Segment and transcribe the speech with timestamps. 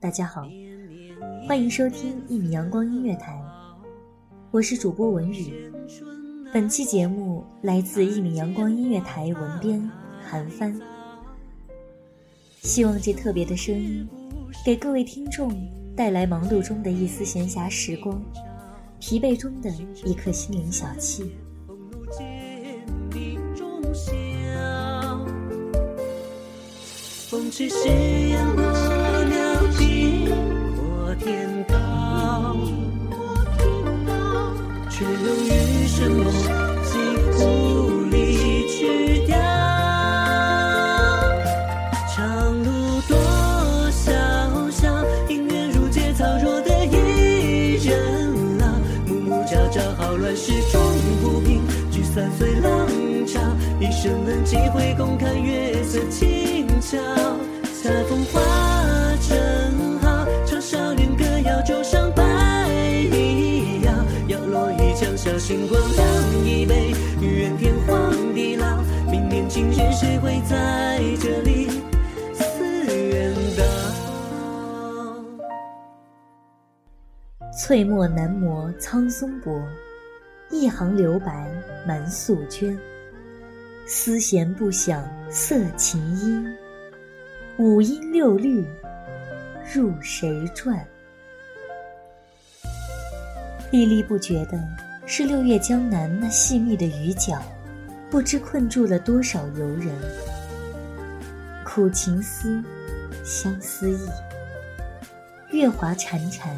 [0.00, 0.48] 大家好，
[1.46, 3.40] 欢迎收听一米阳光音乐台，
[4.50, 5.70] 我是主播文宇。
[6.52, 9.88] 本期节目来自一米阳光音乐台文编
[10.20, 10.76] 韩帆。
[12.60, 14.08] 希望这特别的声音，
[14.64, 15.54] 给各位听众
[15.94, 18.20] 带来忙碌中的一丝闲暇时光，
[18.98, 19.70] 疲惫中的
[20.04, 21.30] 一颗心灵小憩。
[27.38, 28.64] 风吹夕阳落
[29.26, 29.36] 鸟
[29.78, 30.28] 地
[30.74, 32.56] 或天高，
[34.90, 36.32] 却又余生梦
[36.82, 36.98] 几
[37.30, 39.38] 乎离去掉。
[42.12, 43.16] 长路多
[43.92, 44.10] 萧
[44.72, 44.88] 萧，
[45.28, 48.66] 姻缘如芥草，若得一人老。
[49.06, 50.82] 暮暮朝朝，好乱世终
[51.22, 51.62] 不平，
[51.92, 52.68] 聚散随浪
[53.28, 53.38] 潮。
[53.78, 56.00] 一生能几回，共看月色
[56.80, 56.98] 清悄。
[57.82, 58.40] 恰逢花
[59.28, 62.22] 正好，唱少年歌谣，桌上白
[63.12, 63.92] 蚁摇，
[64.28, 68.82] 摇落一江小星光亮一杯，愿天荒地老。
[69.10, 71.68] 明年今日谁会在这里
[72.34, 73.64] 四愿到？
[77.56, 79.62] 翠墨难磨苍松薄，
[80.50, 81.50] 一行留白
[81.86, 82.76] 满素绢。
[83.86, 86.46] 丝弦不响瑟琴音。
[87.58, 88.64] 五音六律，
[89.74, 90.78] 入谁传？
[93.72, 94.56] 历历不绝的
[95.06, 97.42] 是六月江南那细密的雨脚，
[98.08, 99.88] 不知困住了多少游人。
[101.64, 102.62] 苦情思，
[103.24, 104.06] 相思意，
[105.50, 106.50] 月华潺潺，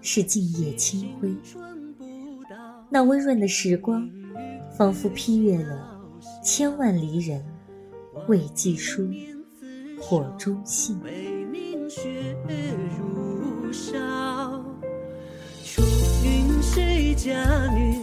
[0.00, 1.36] 是静夜清辉。
[2.88, 4.08] 那温润的时光，
[4.74, 6.00] 仿佛批阅了
[6.42, 7.44] 千万离人
[8.26, 9.06] 未寄书。
[10.06, 12.36] 火中信，为凝雪
[12.98, 13.98] 如烧。
[15.64, 15.80] 出
[16.22, 17.32] 云谁家
[17.74, 17.93] 女？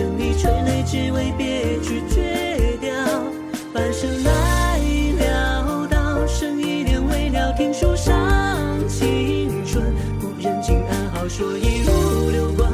[0.00, 2.90] 欢声里垂泪，只为别去绝掉。
[3.70, 4.80] 半生来
[5.18, 9.84] 潦倒，剩一念未了，听书上青春。
[10.18, 11.28] 故人今安好？
[11.28, 12.70] 说一路流光。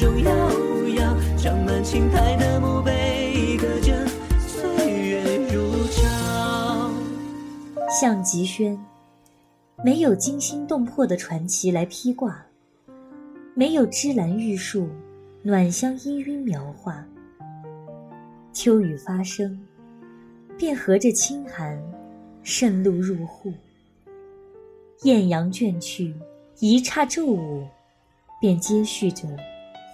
[0.00, 0.30] 荣耀
[0.94, 4.06] 耀，长满青苔的墓碑，刻着
[4.38, 6.90] 岁月如潮。
[8.00, 8.78] 项极轩，
[9.84, 12.46] 没有惊心动魄的传奇来披挂，
[13.54, 14.88] 没有芝兰玉树，
[15.42, 17.04] 暖香氤氲描画。
[18.52, 19.58] 秋雨发生，
[20.56, 21.80] 便和着清寒，
[22.42, 23.52] 渗露入户。
[25.04, 26.12] 艳阳倦去，
[26.58, 27.64] 一刹骤午，
[28.40, 29.28] 便接续着。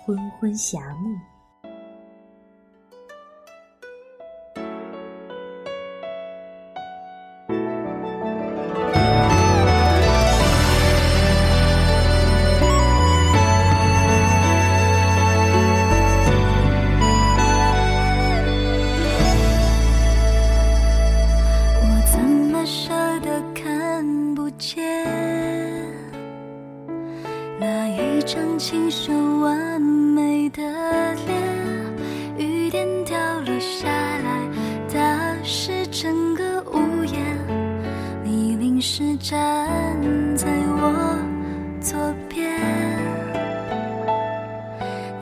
[0.07, 1.34] 昏昏霞暮。
[28.65, 30.63] 一张清秀完美的
[31.27, 34.49] 脸，雨点掉落下来，
[34.91, 37.37] 打湿整个屋檐。
[38.25, 39.69] 你淋湿站
[40.35, 41.19] 在我
[41.79, 42.59] 左边，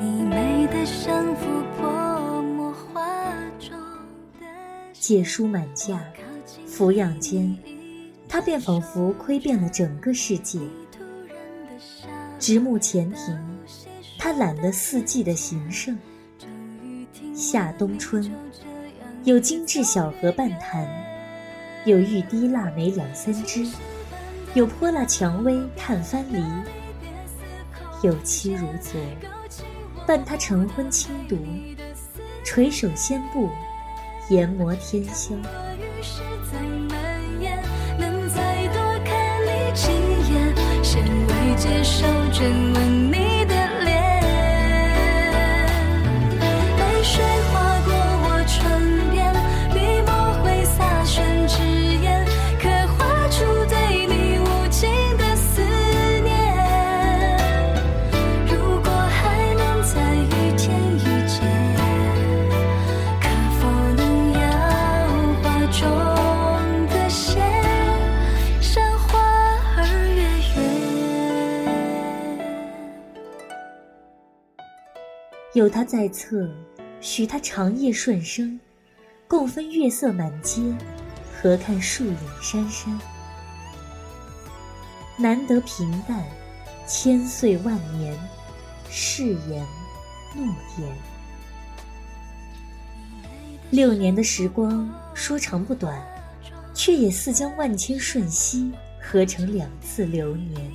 [0.01, 3.03] 你美得像幅泼墨画
[3.59, 3.77] 中
[4.39, 4.47] 的
[4.93, 6.01] 借书满架，
[6.69, 7.53] 抚养间，
[8.29, 10.61] 他便仿佛窥遍了整个世界。
[12.43, 13.39] 直木前庭，
[14.19, 15.97] 他揽了四季的形胜。
[17.33, 18.29] 夏冬春，
[19.23, 20.85] 有精致小荷半坛，
[21.85, 23.65] 有玉滴腊梅两三枝，
[24.55, 26.45] 有泼辣蔷薇探番篱。
[28.03, 29.01] 有妻如昨，
[30.05, 31.39] 伴他晨昏轻读，
[32.43, 33.49] 垂首仙步，
[34.29, 35.41] 研磨天香。
[41.63, 42.41] 接受着
[42.75, 43.32] 问你
[75.73, 76.47] 他在侧，
[77.01, 78.61] 许他长夜顺生，
[79.27, 80.61] 共分月色满街，
[81.35, 83.01] 何看树影珊珊。
[85.17, 86.23] 难得平淡，
[86.87, 88.15] 千岁万年，
[88.91, 89.67] 誓言
[90.37, 90.45] 诺
[90.79, 90.95] 言。
[93.71, 95.99] 六年的时光说长不短，
[96.75, 98.71] 却也似将万千瞬息
[99.01, 100.71] 合成两次流年。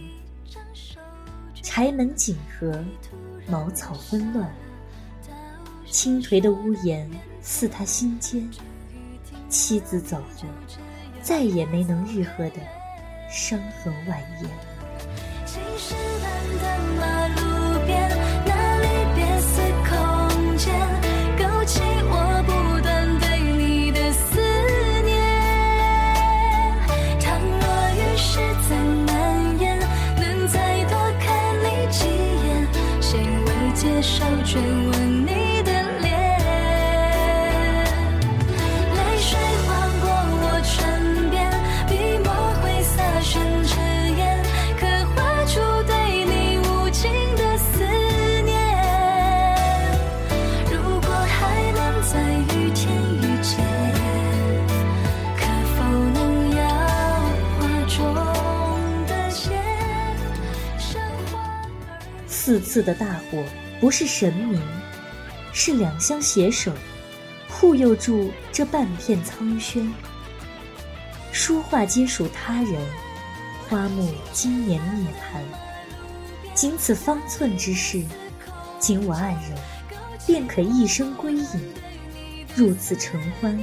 [1.61, 2.83] 柴门紧合，
[3.47, 4.51] 茅草纷乱。
[5.89, 7.09] 倾颓的屋檐
[7.41, 8.47] 似他心间，
[9.49, 10.47] 妻子走后，
[11.21, 12.61] 再也没能愈合的
[13.29, 14.49] 伤痕万延。
[15.45, 16.29] 青石板
[16.61, 16.63] 的
[16.99, 17.39] 马路
[17.85, 18.09] 边，
[18.45, 18.51] 那
[18.81, 18.85] 离
[19.15, 19.89] 别似空
[20.57, 20.67] 间，
[21.37, 21.79] 勾起
[22.09, 22.13] 我
[22.45, 22.51] 不
[22.81, 24.39] 断对你的思
[25.03, 25.09] 念。
[27.19, 27.63] 倘若
[27.95, 28.39] 雨势
[28.69, 28.75] 再
[29.05, 29.79] 蔓延，
[30.17, 30.55] 能再
[30.85, 31.25] 多看
[31.63, 31.97] 你几
[32.45, 32.47] 眼，
[33.01, 35.06] 谁未接受追问
[62.47, 63.43] 四次的大火
[63.77, 64.61] 不是神明，
[65.51, 66.71] 是两相携手，
[67.49, 69.93] 护佑住这半片苍轩。
[71.33, 72.75] 书画皆属他人，
[73.67, 75.41] 花木今年涅槃。
[76.53, 78.01] 仅此方寸之事，
[78.79, 79.53] 仅我二人，
[80.25, 81.73] 便可一生归隐。
[82.55, 83.59] 入此尘欢，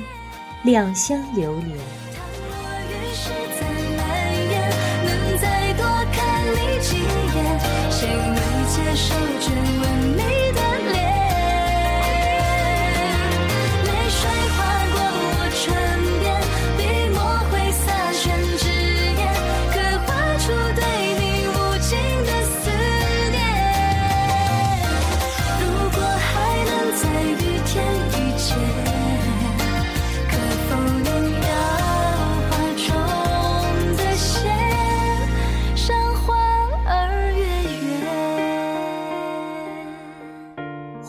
[0.62, 1.69] 两相流连。
[1.71, 1.79] 若
[2.91, 4.05] 雨势再蔓
[4.50, 4.71] 延，
[5.07, 10.34] 能再多看你几眼，谁未接受追问你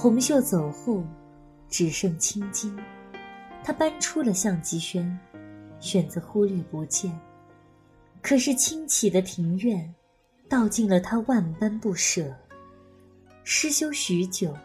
[0.06, 1.04] 红袖走后，
[1.68, 2.78] 只剩青筋。
[3.64, 5.20] 他搬出了相机轩，
[5.80, 7.20] 选择忽略不见。
[8.22, 9.92] 可是清起的庭院，
[10.48, 12.32] 道尽了他万般不舍。
[13.44, 14.56] 失修许久，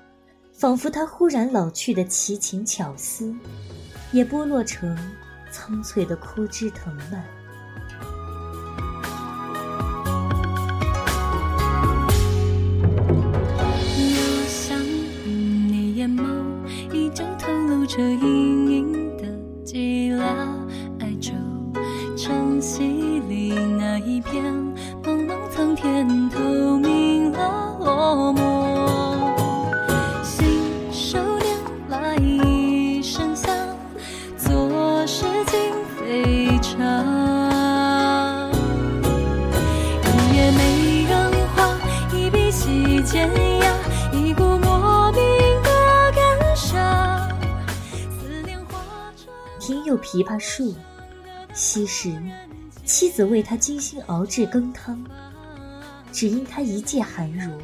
[0.53, 3.35] 仿佛他忽然老去的奇情巧思，
[4.13, 4.95] 也剥落成
[5.51, 7.25] 苍翠的枯枝藤蔓。
[17.93, 19.25] 这隐隐的
[19.65, 20.23] 寂寥，
[21.01, 21.33] 哀愁
[22.17, 24.45] 晨曦里那一片
[25.03, 26.39] 茫茫苍天，透
[26.79, 29.35] 明了落寞。
[30.23, 30.47] 信
[30.93, 31.43] 手拈
[31.89, 33.53] 来一声响，
[34.37, 36.79] 坐视金飞长。
[40.05, 41.77] 一叶美人花，
[42.17, 43.50] 一笔细剑。
[49.91, 50.73] 有枇杷树，
[51.53, 52.17] 昔时
[52.85, 55.05] 妻子为他精心熬制羹汤，
[56.13, 57.61] 只因他一介寒儒，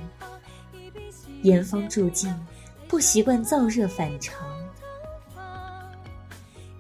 [1.43, 2.35] 严方住境，
[2.89, 4.45] 不习惯燥热反常。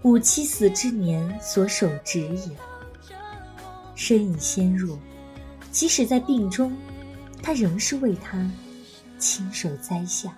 [0.02, 2.50] 吾妻死之年所手植也，
[3.94, 4.98] 身已纤弱，
[5.70, 6.76] 即使在病中，
[7.40, 8.50] 他仍是为他
[9.16, 10.36] 亲手栽下。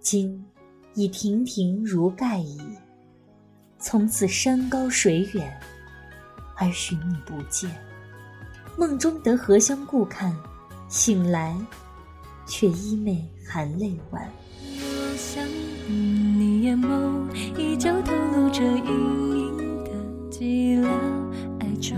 [0.00, 0.46] 今
[0.94, 2.60] 已亭亭如盖矣，
[3.88, 5.60] 从此山高水远，
[6.56, 7.70] 而寻你不见。
[8.76, 10.36] 梦中得荷香故看，
[10.88, 11.56] 醒来
[12.48, 14.28] 却衣袂含泪晚。
[14.72, 15.46] 我想
[15.86, 19.90] 你眼眸依旧透露着隐隐的
[20.32, 20.88] 寂寥
[21.60, 21.94] 哀愁，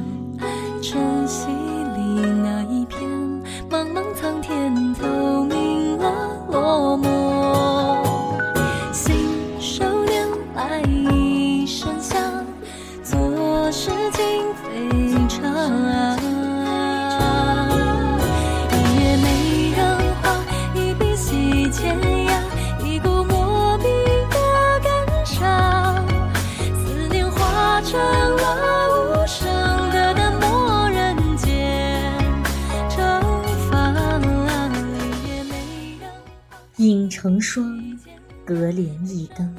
[37.21, 37.99] 成双，
[38.45, 39.53] 隔帘一灯。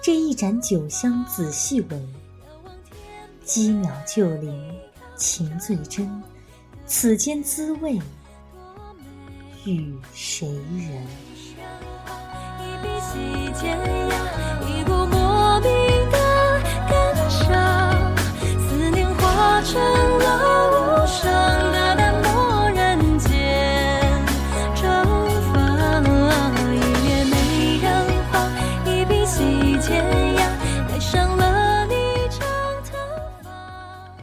[0.00, 2.14] 这一盏酒香仔细闻，
[3.44, 4.72] 几秒就灵，
[5.16, 6.08] 情最真。
[6.86, 8.00] 此间滋味，
[9.64, 11.04] 与谁人？
[12.60, 13.76] 一笔细间
[14.08, 14.92] 呀，一步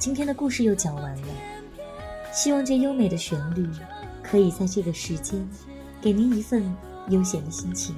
[0.03, 1.27] 今天的故事又讲完了，
[2.33, 3.65] 希望这优美的旋律
[4.21, 5.47] 可以在这个时间
[6.01, 6.61] 给您一份
[7.07, 7.95] 悠闲的心情。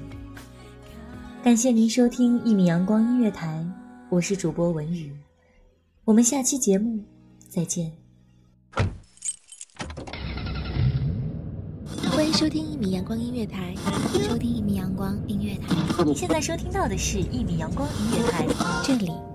[1.43, 3.65] 感谢您收听一米阳光音乐台，
[4.07, 5.11] 我是主播文宇，
[6.03, 7.03] 我们下期节目
[7.49, 7.91] 再见。
[12.11, 13.73] 欢迎收听一米阳光音乐台，
[14.29, 18.45] 收听一米阳光音乐台，你现在收听到的是一米阳光音乐台，
[18.83, 19.11] 这里